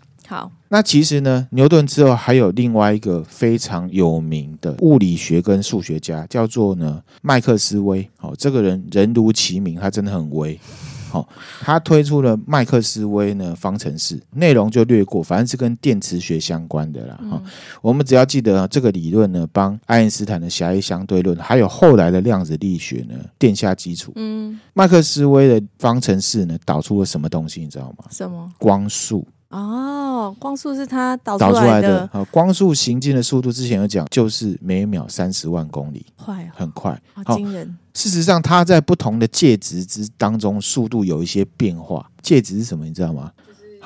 [0.26, 0.50] 好。
[0.68, 8.08] 那其实呢，牛顿之后还有另外一个非常有名的物理学跟数学家，叫做呢麦克斯威。
[8.16, 10.58] 好，这个人人如其名，他真的很威。
[11.10, 11.28] 好，
[11.60, 17.18] 他推出了麦克斯威呢方程式，内容就略过，反正是跟电磁学相关的啦。
[17.30, 17.42] 哈，
[17.80, 24.12] 我们只要记得这个理论呢，帮爱因斯坦的狭义相对论，还有后来的量子力学呢奠下基础。
[24.16, 28.04] 嗯，麦克斯威的方程式呢导出了什么东西，你知道吗？
[28.10, 28.52] 什么？
[28.58, 29.26] 光速。
[29.48, 32.00] 哦，光速是它导导出来的。
[32.00, 37.76] 的好，光速行进的速度之前有讲，就是每秒三十万公里，快、哦，很快，好好惊人。
[37.94, 42.10] 事实上，它在不同的介质之当中，速度有一些变化。
[42.20, 42.84] 介质是什么？
[42.84, 43.30] 你知道吗？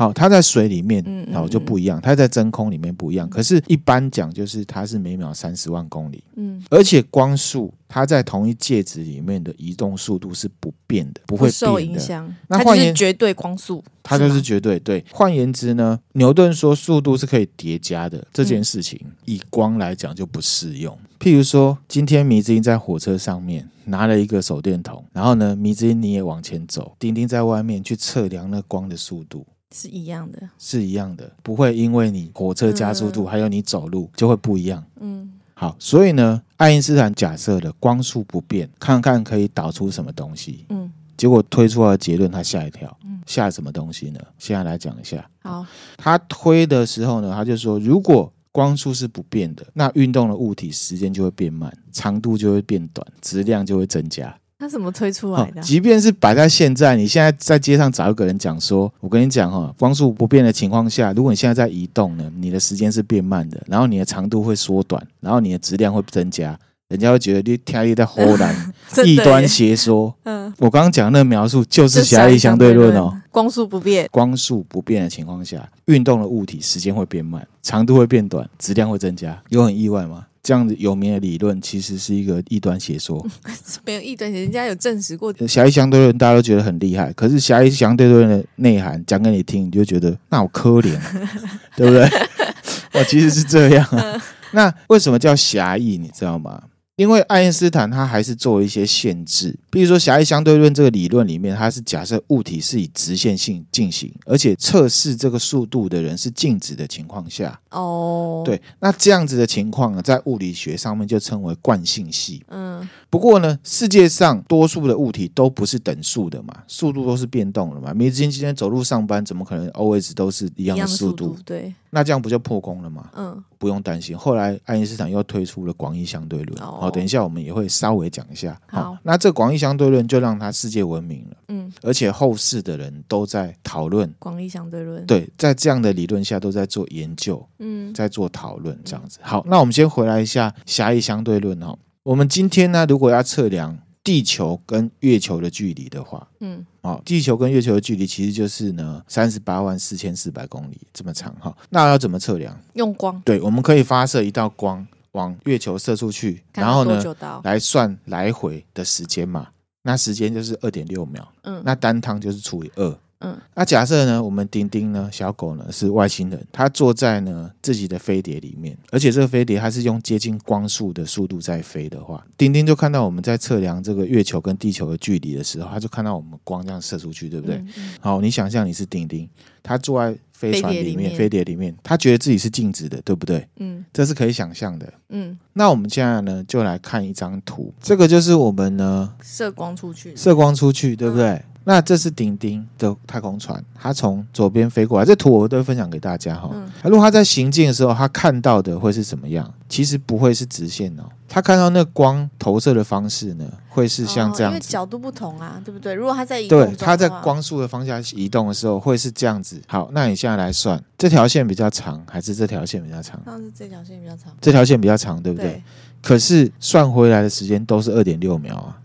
[0.01, 3.29] 好，它在水里面，好就不一样；它在真空里面不一样。
[3.29, 11.79] 可是，一般讲就是它是每秒三十万公里，嗯，而且光速它在同一介质里面的移动速度是不变的，不会受。
[11.79, 12.27] 影响。
[12.49, 15.05] 它就是那换言绝对光速，它就是绝对对。
[15.13, 20.97] 换言之呢，牛顿说速度是可以叠加的这件事情，嗯以光来讲就不适用。
[21.19, 29.45] 譬如说，今天迷之音在火车上面拿了一个手电筒，然后呢，迷之音你也往前走，丁丁在外面去测量那光的速度。
[29.75, 30.49] 是一样的。
[30.59, 34.85] 是一样的，不会因为你火车加速度，嗯还有你走路就会不一样。
[35.01, 40.65] 嗯，好，所以呢，爱因斯坦假设的光速不变，看看可以导出什么东西。
[40.69, 43.21] 嗯，结果推出来的结论，他吓一跳嗯。
[43.27, 44.21] 吓什么东西呢？
[44.39, 45.29] 现在来讲一下。
[45.43, 45.65] 好，
[45.97, 54.37] 他推的时候呢，他就说，如果光速是不变的，那运动的物体时间就会变慢，长度就会变短，质量就会增加。
[54.61, 55.65] 它怎么推出来的啊？
[55.65, 68.55] 即便是摆在现在，你现在在街上找一个人讲说，我跟你讲哈，光速不变的情况下，如果你现在在移动呢，你的时间是变慢的，然后你的长度会缩短，然后你的质量会增加，人家会觉得你天力在忽然
[69.07, 70.15] 异端邪说。
[70.25, 74.07] 嗯，我刚刚讲的那个描述就是狭义相对论哦。，光速不变。
[74.13, 80.27] 光速不变的情况下，运动的物体时间会变慢，长度会变短，质量会增加，有很意外吗？
[80.43, 83.25] 这样子有名的理论其实是一个异端邪说。
[83.85, 85.33] 没有异端，人家有证实过。
[85.47, 90.99] 狭义相对论大家都觉得很厉害，可是狭义相对论的内涵讲给你听，你就觉得那好可怜，
[91.77, 92.05] 对不对？
[92.93, 94.23] 哦，其实是这样啊。
[94.53, 95.97] 那为什么叫狭义？
[95.97, 96.63] 你知道吗？
[97.01, 112.45] 因为爱因斯坦他还是做一些限制，比如说狭义相对论这个理论里面，它是假设物体是以直线性进行，而且测试这个速度的人是静止的情况下，哦，，对，那这样子的情况呢，在物理学上面就称为惯性系。
[112.49, 117.95] 嗯，不过呢，世界上多数的物体都不是等速的嘛，速度都是变动的嘛。
[117.95, 121.35] 梅子英今天走路上班，怎么可能 always 都是一样的速度？
[121.47, 123.09] 对，那这样不就破功了吗？
[123.17, 124.17] 嗯，不用担心。
[124.17, 126.59] 后来爱因斯坦又推出了广义相对论。
[126.63, 128.59] 哦好，等一下我们也会稍微讲一下。
[128.67, 134.11] 好那这广义相对论就让它世界闻名了，嗯，而且后世的人都在讨论。
[134.19, 139.19] 广义相对论，，对，在这样的理论下都在做研究，嗯，在做讨论，这样子。
[139.21, 141.79] 好，那我们先回来一下狭义相对论哦。
[142.03, 151.55] 我们今天呢，如果要测量地球跟月球的距离的话，嗯，哦，地球跟月球的距离其实就是呢三十八万四千四百公里这么长哈。
[151.69, 152.59] 那要怎么测量？
[152.75, 157.03] 用光，对，我们可以发射一道光往月球射出去，然后呢？
[157.45, 159.49] 来算来回的时间嘛。
[159.83, 162.99] 那时间就是二点六秒，嗯，那单趟就是除以二。
[163.21, 177.57] 嗯，那假设呢，我们丁丁呢，小狗呢是外星人，它坐在呢自己的飞碟里面，而且这个飞碟它是用接近光速的速度在飞的话，丁丁就看到我们在测量这个月球跟地球的距离的时候，它就看到我们光这样射出去，对不对？
[177.57, 179.29] 嗯嗯好，你想象你是丁丁，
[179.63, 183.47] 他坐在飞船里面，飞飞碟里面，他觉得自己是静止的，对不对？
[183.59, 184.91] 嗯这是可以想象的。
[185.11, 191.43] 嗯，那我们现在呢，就来看一张图，这个就是我们呢射光出去，射光出去，对不对？
[191.65, 196.51] 那这是丁丁的太空船，它从左边飞过来，这图我都会分享给大家哈。
[196.53, 199.53] 嗯如果它在行进的时候，它看到的会是什么样？
[199.69, 204.61] 其实不会是直线哦，它看到那光投射的方式呢，会是像这哦因为。
[204.61, 205.93] 角度不同啊，对不对？
[205.93, 209.61] 如果它在移动对，它在光速的方向移动的时候会是这样子。
[209.69, 213.21] 好，那你现在来算，这条线比较长还是这条线比较长？
[213.27, 215.51] 上次这条线比较长，这条线比较长，对不对？
[215.51, 215.63] 对，
[216.03, 218.81] 可是算回来的时间都是二点六秒啊，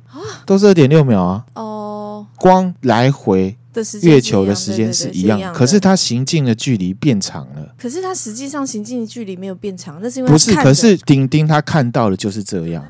[0.46, 1.46] 都是二点六秒啊。
[1.54, 1.72] 哦
[2.46, 7.74] 光来回的月球的时间是一样，可是它行进的距离变长了。
[7.76, 12.86] 可是它实际上行进的距离没有变长，那是因为不是，可是丁丁他看到的就是这样，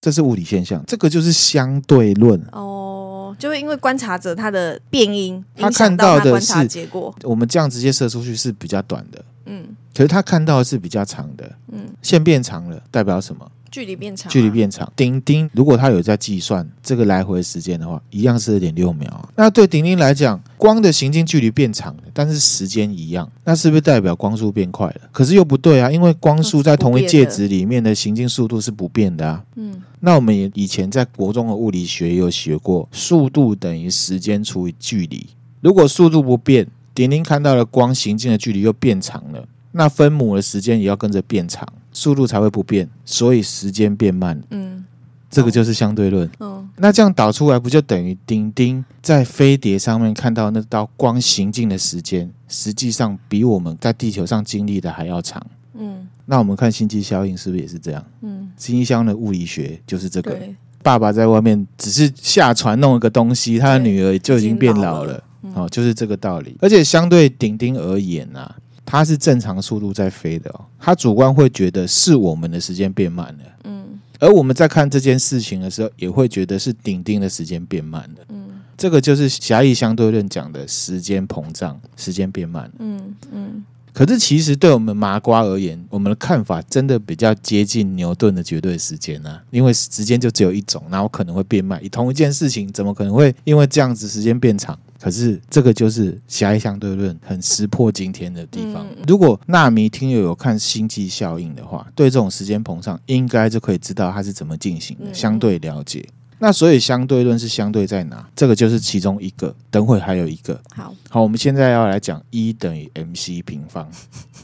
[0.00, 2.40] 这是物理现象，这个就是相对论。
[2.52, 9.66] 哦，就会因为观察者他的变音，他看到的是结果，我们这样直接射出去是比较短的，嗯。
[9.94, 13.46] 可是他看到的是比较长的，嗯，线变长了，代表什么？
[13.74, 14.92] 距离变长啊，距离变长。
[14.94, 19.28] 丁丁如果他有在计算这个来回时间的话，一样是二点六秒啊。
[19.34, 25.00] 那对丁丁来讲，光的行进距离变长了，但是时间一样，那是不是代表光速变快了？
[25.10, 29.42] 可是又不对啊，因为光速在同一介质里面的行进速度是不变的啊。
[29.56, 35.26] 嗯那我们也以前在国中的物理学也有学过，速度等于时间除以距离。
[35.60, 44.38] 如果速度不变，丁丁看到的光行进的距离又变长了，那分母的时间也要跟着变长，速度才会不变，所以时间变慢。
[44.50, 44.84] 嗯，
[45.30, 46.30] 这个就是相对论。
[46.40, 55.40] 嗯，那这样导出来，不就等于丁丁在飞碟上面看到那道光行进的时间，实际上比我们在地球上经历的还要长？
[55.72, 58.04] 嗯，那我们看星际效应是不是也是这样？
[58.20, 60.38] 嗯，星际效应的物理学就是这个。
[60.82, 65.24] 爸爸在外面只是下船弄一个东西，他的女儿就已经变老了。
[65.54, 66.56] 哦，就是这个道理。
[66.60, 68.54] 而且相对丁丁而言啊，
[68.84, 70.64] 它是正常速度在飞的哦。
[70.78, 73.44] 他主观会觉得是我们的时间变慢了。
[73.64, 78.24] 嗯，而我们在看这件事情的时候，也会觉得是丁丁的时间变慢了。
[78.28, 82.72] 嗯，这个就是狭义相对论讲的时间膨胀，时间变慢了。
[82.78, 83.64] 嗯嗯。
[83.94, 91.78] 可是其实对我们麻瓜而言，我们的看法真的比较接近牛顿的绝对时间啊，因为时间就只有一种，然后可能会变慢。
[91.80, 94.76] 以同一件事情，怎么可能会因为这样子时间变长？
[95.04, 98.86] 可是这个就是狭义相对论很石破惊天的地方。
[99.06, 106.08] 如果纳米听友有看《星际效应》的话，对这种时间膨胀，应该就可以知道它是怎么进行的，相对了解。
[106.38, 108.26] 那所以相对论是相对在哪？
[108.34, 109.54] 这个就是其中一个。
[109.70, 110.58] 等会还有一个。
[110.74, 113.86] 好，好，我们现在要来讲 E 等于 MC 平方，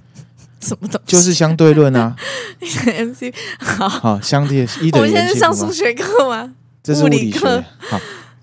[0.61, 1.11] 什么东西？
[1.11, 2.14] 就是相对论啊。
[2.61, 4.92] MC 好，好，相对 E 等于。
[4.92, 6.52] 我们现在是上数学课吗？
[6.82, 7.64] 这是物理课。
[7.78, 7.98] 好，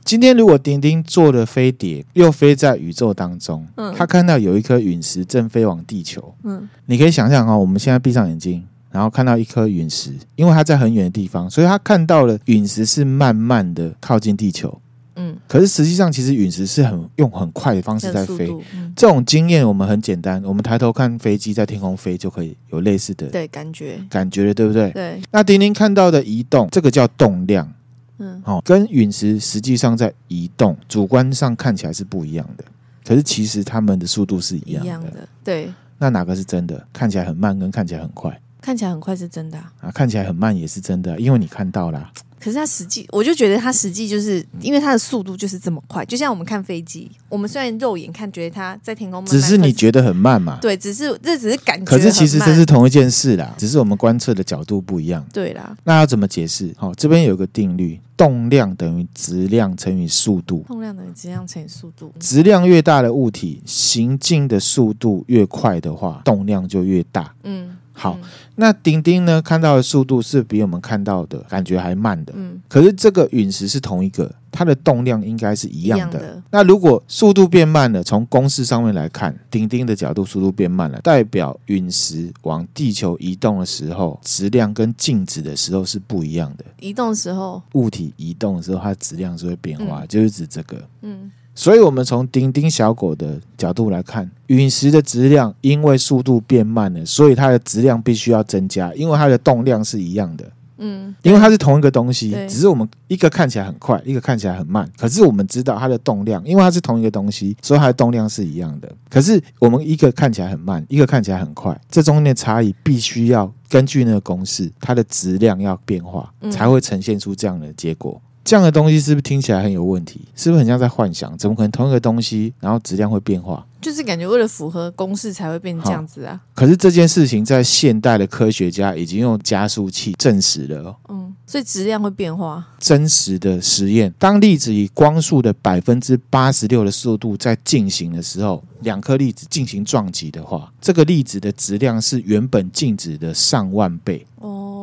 [0.08, 8.64] 今天如果丁丁坐了飞碟，又飞在宇宙当中，嗯，他看到有一颗陨石正飞往地球，嗯，你可以想象啊，我们现在闭上眼睛。
[8.90, 14.82] 然后看到一颗陨石，因为它在很远的地方，所以他看到了陨石是慢慢的靠近地球。
[15.18, 18.50] 嗯，可是实际上其实陨石是很用很快的方式在飞。
[18.74, 24.90] 嗯、这种经验我们很简单，我们抬头看飞机在天空飞就可以有类似的对感觉感觉了，对不对？
[24.92, 25.22] 对。
[25.32, 27.72] 那丁丁看到的移动，这个叫动量。
[28.20, 32.64] 嗯，好、哦，跟陨石实际上在移动，主观上看起来是不一样的，
[33.06, 34.86] 可是其实它们的速度是一样的。
[34.86, 35.28] 一样的。
[35.44, 35.72] 对。
[36.00, 36.88] 那哪个是真的？
[36.94, 38.40] 看起来很慢，跟看起来很快。
[38.62, 42.12] 看起来很快是真的啊，啊，看起来很慢也是真的，因为你看到了。
[42.40, 50.60] 可是它实际，我就觉得它实际就是因为它的速度就是这么快，就像我们看飞机，我们虽然肉眼看觉得它在天空慢慢，只是你觉得很慢嘛？
[50.62, 51.86] 对，只是这只是感觉。
[51.86, 55.26] 可是其实这是同一件事啦，只是我们观测的角度不一样。
[55.34, 56.74] 对啦，那要怎么解释？
[56.78, 60.64] 好，这边有个定律，动量等于质量乘以速度。
[60.68, 62.14] 动量等于质量乘以速度。
[62.20, 67.34] 质量越大的物体，行进的速度越快的话，动量就越大。
[67.44, 67.76] 嗯。
[68.00, 69.42] 好，嗯、那丁丁呢？
[69.42, 72.34] 看到的速度是比我们看到的感觉还慢的。
[72.36, 76.40] 嗯，可是这个陨石是同一个，它的动量应该是一样的。
[76.52, 86.64] 那如果速度变慢了，从公式上面来看，丁丁的角度速度变慢了，代表陨石往地球移动的时候，质量跟静止的时候是不一样的。
[86.80, 90.78] 移动时候，物体移动的时候，它质量是会变化，嗯、就是指这个。
[91.02, 91.32] 嗯。
[91.58, 100.46] 所以，我们从丁丁小狗的角度来看，陨石的质量因为速度变慢了，所以它的质量必须要增加，因为它的动量是一样的。
[100.78, 104.88] 嗯，因为它是同一个东西，只是我们一个看起来很快，一个看起来很慢。
[104.96, 108.88] 可是我们知道它的动量，因为它是同一个东西，所以它的动量是一样的。
[109.10, 118.22] 可是我们一个看起来很慢，一个看起来很快，这中间的差异必须要根据那个公式，它的质量要变化，才会呈现出这样的结果。
[118.48, 120.22] 这样的东西是不是听起来很有问题？
[120.34, 121.38] 是不是很像在幻想？
[121.38, 123.66] 怎么可能同一个东西，然后质量会变化？
[123.82, 126.40] 就是感觉为了符合公式才会变这样子啊。
[126.56, 130.96] 可是这件事情在现代的科学家已经用加速器证实了。
[131.10, 132.66] 嗯，所以质量会变化。
[132.80, 144.26] 真实的实验，当粒子以光速的百分之八十六的速度在进行的时候，两颗粒子进行撞击的话，这个粒子的质量是原本静止的上万倍。
[144.38, 144.77] 哦。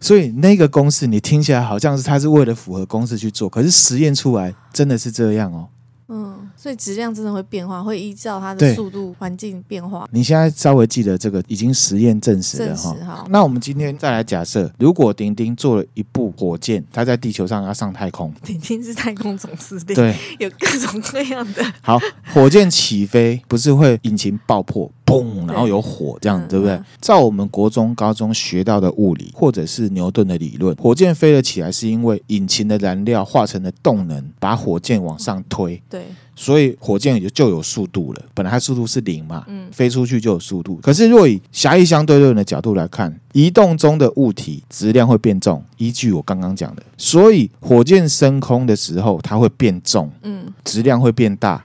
[0.00, 5.68] 所以那个公式你听起来好像是它是为了符合公式去做，可是实验出来真的是这样哦。
[6.08, 10.06] 嗯，所以质量真的会变化，会依照它的速度、环境变化。
[10.12, 12.94] 你现在稍微记得这个已经实验证实了哈。
[13.06, 18.30] 好，那我们今天再来假设，如果丁丁做了一部火箭，它在地球上要上太空。
[18.44, 21.64] 丁丁是太空总司令，对， 有各种各样的。
[21.80, 21.98] 好，
[22.34, 24.90] 火箭起飞不是会引擎爆破？
[25.06, 25.48] 砰！
[25.48, 26.74] 然后有火，这样对，对不对？
[26.74, 35.82] 嗯、照我们国中、高中学到的物理，或者是牛顿的理论，火箭飞了起来是因为引擎的燃料化成了动能，把火箭往上推。
[35.90, 36.04] 对，
[36.34, 38.22] 所以火箭也就有速度了。
[38.34, 40.76] 本来它速度是零嘛，嗯，飞出去就有速度。
[40.82, 51.64] 可是若以狭义相对论的角度来看，移动中的物体质量会变重，依据我刚刚讲的，所以火箭升空的时候它会变重，嗯，质量会变大。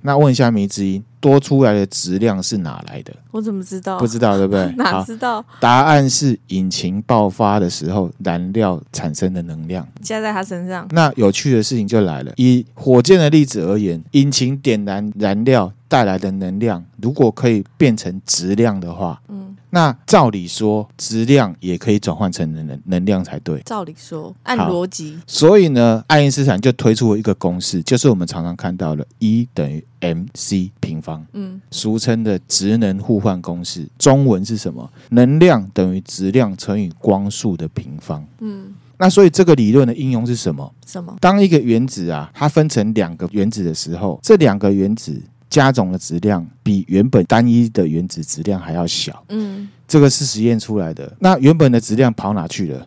[0.00, 3.12] 嗯，那问一下迷之音，多出来的质量是哪来的？
[3.30, 3.98] 我怎么知道？
[3.98, 4.66] 不知道对不对？
[4.76, 5.44] 哪知道？
[5.60, 10.86] 答案是引擎爆发的时候燃料产生的能量加在它身上。
[10.90, 23.60] 那有趣的事情就来了，以火箭的例子而言，引擎点燃燃料带来的能量，如果可以变成质量的话，嗯，那照理说，质量也可以转换成能能能量才对。
[23.64, 25.18] 照理说，按逻辑。
[25.26, 33.88] 所以呢，爱因斯坦就推出了一个公式，就是我们常常看到的 E 等于 mc 平方，嗯，俗称的质能互换公式。
[33.98, 34.90] 中文是什么？
[35.10, 38.74] 能量等于质量乘以光速的平方，嗯。
[38.98, 40.70] 那所以这个理论的应用是什么？
[40.86, 41.16] 什么？
[41.20, 45.18] 当一个原子啊，它分成两个原子的时候，这两个原子
[45.50, 49.22] 加总的质量比原本单一的原子质量还要小。
[49.28, 51.12] 嗯，这个是实验出来的。
[51.18, 52.86] 那原本的质量跑哪去了？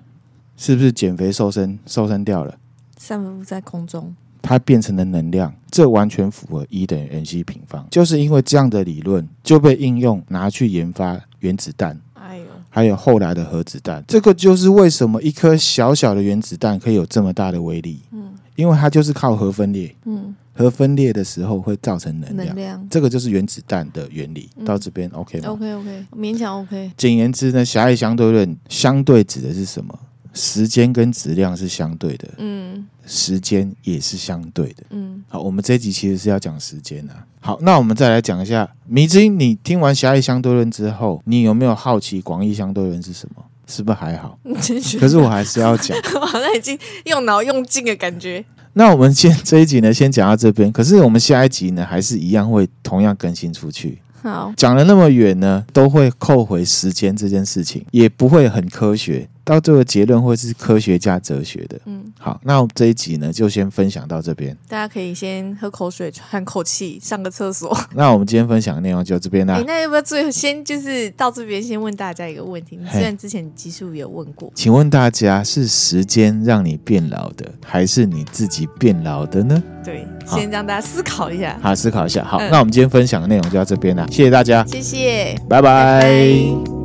[0.55, 2.57] 是不是减肥瘦身瘦身掉了？
[2.97, 5.53] 散布在空中，它变成了能量。
[5.69, 7.85] 这完全符合一等于 n c 平方。
[7.89, 11.99] 就是因为这样的理论就被应用拿去研发原子弹。
[12.13, 18.01] 哎呦还有后来的核子弹，这个就是为什么一颗小小的原子弹可以有这么大的威力。
[18.11, 19.93] 嗯，因为它就是靠核分裂。
[20.05, 22.47] 嗯，核分裂的时候会造成能量。
[22.47, 24.49] 能量，这个就是原子弹的原理。
[24.55, 26.91] 嗯，到这边 OK 吗？OK OK，勉强 OK。
[26.95, 29.97] 简言之呢，狭义相对论相对指的是什么？
[30.33, 32.27] 时间跟质量是相对的。
[32.37, 32.87] 嗯。
[33.05, 34.83] 时间也是相对的。
[34.91, 37.27] 嗯，好，我们这一集其实是要讲时间啊。
[37.41, 39.37] 好，那我们再来讲一下迷之音。
[39.37, 43.43] 你听完狭义相对论之后，你有没有好奇广义相对论是什么？
[43.67, 44.39] 是不是还好？
[44.99, 48.43] 可是我还是要讲， 我好像已经用脑用尽的感觉。
[48.73, 50.71] 那我们先这一集呢，先讲到这边。
[50.71, 53.99] 可是我们下一集呢，还是一样会同样更新出去。
[54.21, 59.27] 好，讲了那么远呢，都会扣回时间这件事情，也不会很科学。
[59.45, 61.79] 到最后结论会是科学家哲学的。
[61.85, 64.55] 嗯，好，那我们这一集呢就先分享到这边。
[64.67, 67.77] 大家可以先喝口水、喘口气、上个厕所。
[67.93, 69.61] 那我们今天分享的内容就到这边啦。
[69.67, 72.77] 那要不要最后先就是到这边先问大家一个问题？
[72.81, 79.61] 你虽然之前集数有问过，请问大家是时间让你变老的，还是你自己变老的呢？
[79.83, 81.59] 对，先让大家思考一下。
[81.61, 82.23] 好，思考一下。
[82.23, 86.01] 好，嗯、那我们今天分享的内容就到这边啦，谢谢大家，谢谢，拜拜。
[86.01, 86.82] 拜拜。